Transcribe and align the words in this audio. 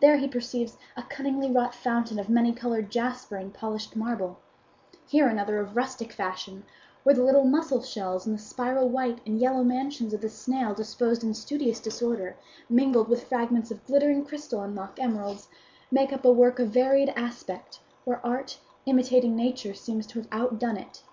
There 0.00 0.16
he 0.16 0.26
perceives 0.26 0.78
a 0.96 1.04
cunningly 1.04 1.48
wrought 1.48 1.76
fountain 1.76 2.18
of 2.18 2.28
many 2.28 2.52
coloured 2.52 2.90
jasper 2.90 3.36
and 3.36 3.54
polished 3.54 3.94
marble; 3.94 4.40
here 5.06 5.28
another 5.28 5.60
of 5.60 5.76
rustic 5.76 6.12
fashion 6.12 6.64
where 7.04 7.14
the 7.14 7.22
little 7.22 7.44
mussel 7.44 7.80
shells 7.80 8.26
and 8.26 8.34
the 8.36 8.42
spiral 8.42 8.88
white 8.88 9.20
and 9.24 9.38
yellow 9.38 9.62
mansions 9.62 10.12
of 10.12 10.22
the 10.22 10.28
snail 10.28 10.74
disposed 10.74 11.22
in 11.22 11.34
studious 11.34 11.78
disorder, 11.78 12.34
mingled 12.68 13.06
with 13.08 13.22
fragments 13.28 13.70
of 13.70 13.86
glittering 13.86 14.24
crystal 14.24 14.62
and 14.64 14.74
mock 14.74 14.98
emeralds, 14.98 15.46
make 15.88 16.12
up 16.12 16.24
a 16.24 16.32
work 16.32 16.58
of 16.58 16.70
varied 16.70 17.10
aspect, 17.10 17.78
where 18.04 18.18
art, 18.26 18.58
imitating 18.86 19.36
nature, 19.36 19.72
seems 19.72 20.04
to 20.08 20.18
have 20.18 20.28
outdone 20.32 20.78
it. 20.78 21.04